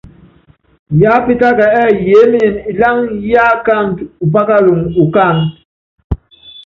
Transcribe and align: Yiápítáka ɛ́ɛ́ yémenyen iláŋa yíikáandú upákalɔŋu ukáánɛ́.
Yiápítáka 0.99 1.65
ɛ́ɛ́ 1.79 1.95
yémenyen 2.07 2.55
iláŋa 2.71 3.01
yíikáandú 3.27 4.03
upákalɔŋu 4.25 4.83
ukáánɛ́. 5.03 5.47